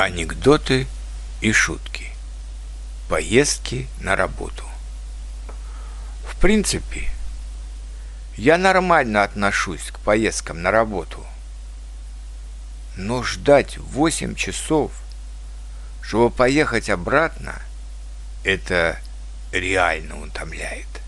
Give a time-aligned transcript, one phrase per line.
[0.00, 0.86] Анекдоты
[1.42, 2.06] и шутки.
[3.10, 4.64] Поездки на работу.
[6.26, 7.10] В принципе,
[8.34, 11.22] я нормально отношусь к поездкам на работу.
[12.96, 14.90] Но ждать 8 часов,
[16.00, 17.60] чтобы поехать обратно,
[18.42, 18.98] это
[19.52, 20.99] реально утомляет.